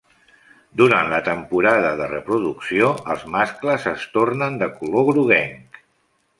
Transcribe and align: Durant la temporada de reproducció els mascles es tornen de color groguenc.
Durant 0.79 1.09
la 1.11 1.19
temporada 1.27 1.91
de 1.99 2.07
reproducció 2.13 2.89
els 3.15 3.27
mascles 3.37 3.87
es 3.95 4.09
tornen 4.19 4.61
de 4.65 4.73
color 4.83 5.09
groguenc. 5.15 5.83